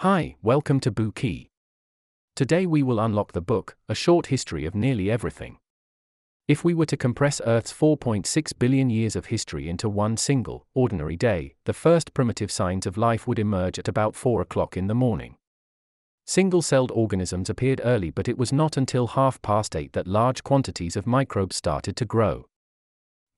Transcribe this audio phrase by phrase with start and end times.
[0.00, 1.50] Hi, welcome to Bookey.
[2.34, 5.58] Today we will unlock the book, A Short History of Nearly Everything.
[6.48, 11.18] If we were to compress Earth's 4.6 billion years of history into one single, ordinary
[11.18, 14.94] day, the first primitive signs of life would emerge at about 4 o'clock in the
[14.94, 15.36] morning.
[16.24, 20.42] Single celled organisms appeared early, but it was not until half past 8 that large
[20.42, 22.46] quantities of microbes started to grow.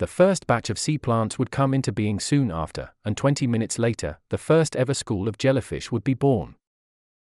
[0.03, 3.79] The first batch of sea plants would come into being soon after, and 20 minutes
[3.79, 6.57] later, the first ever school of jellyfish would be born.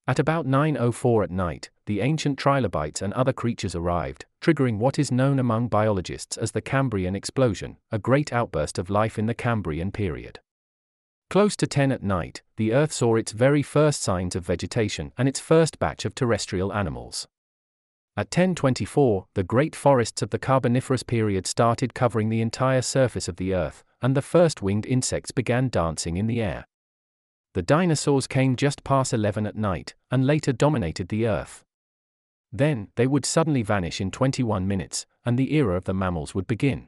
[0.09, 5.13] At about 9.04 at night, the ancient trilobites and other creatures arrived, triggering what is
[5.13, 9.93] known among biologists as the Cambrian explosion, a great outburst of life in the Cambrian
[9.93, 10.41] period.
[11.29, 15.29] Close to 10 at night, the Earth saw its very first signs of vegetation and
[15.29, 17.29] its first batch of terrestrial animals.
[18.17, 23.37] At 1024, the great forests of the Carboniferous period started covering the entire surface of
[23.37, 26.69] the Earth, and the first winged insects began dancing in the air.
[27.55, 31.65] The dinosaurs came just past 11 at night, and later dominated the Earth.
[32.53, 36.47] Then, they would suddenly vanish in 21 minutes, and the era of the mammals would
[36.47, 36.87] begin.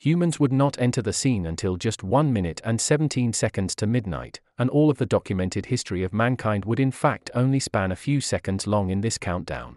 [0.00, 4.40] Humans would not enter the scene until just 1 minute and 17 seconds to midnight,
[4.58, 8.20] and all of the documented history of mankind would in fact only span a few
[8.20, 9.76] seconds long in this countdown.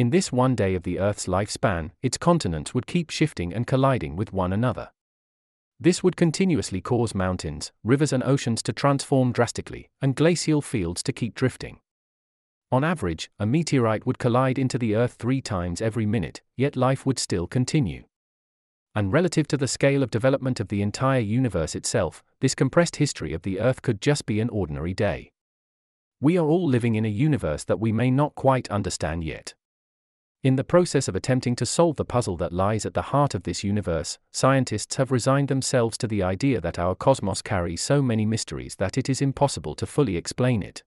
[0.00, 4.16] In this one day of the Earth's lifespan, its continents would keep shifting and colliding
[4.16, 4.92] with one another.
[5.78, 11.12] This would continuously cause mountains, rivers, and oceans to transform drastically, and glacial fields to
[11.12, 11.80] keep drifting.
[12.72, 17.04] On average, a meteorite would collide into the Earth three times every minute, yet life
[17.04, 18.04] would still continue.
[18.94, 23.34] And relative to the scale of development of the entire universe itself, this compressed history
[23.34, 25.30] of the Earth could just be an ordinary day.
[26.22, 29.52] We are all living in a universe that we may not quite understand yet.
[30.42, 33.42] In the process of attempting to solve the puzzle that lies at the heart of
[33.42, 38.24] this universe, scientists have resigned themselves to the idea that our cosmos carries so many
[38.24, 40.82] mysteries that it is impossible to fully explain it.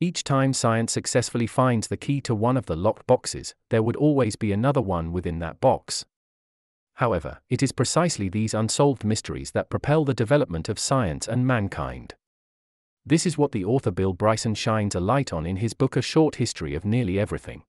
[0.00, 3.96] Each time science successfully finds the key to one of the locked boxes, there would
[3.96, 6.04] always be another one within that box.
[6.96, 12.16] However, it is precisely these unsolved mysteries that propel the development of science and mankind.
[13.06, 16.02] This is what the author Bill Bryson shines a light on in his book A
[16.02, 17.62] Short History of Nearly Everything.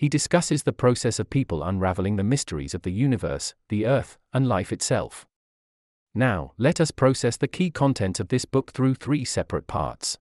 [0.00, 4.48] He discusses the process of people unraveling the mysteries of the universe, the earth, and
[4.48, 5.26] life itself.
[6.14, 10.16] Now, let us process the key contents of this book through three separate parts.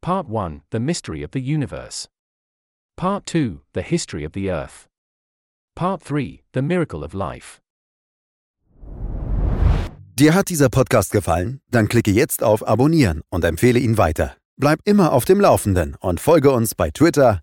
[0.00, 2.06] Part 1 The Mystery of the Universe.
[2.96, 4.86] Part 2 The History of the Earth.
[5.74, 7.60] Part 3 The Miracle of Life.
[10.14, 11.60] Dir hat dieser Podcast gefallen?
[11.72, 14.36] Dann klicke jetzt auf Abonnieren und empfehle ihn weiter.
[14.56, 17.42] Bleib immer auf dem Laufenden und folge uns bei Twitter,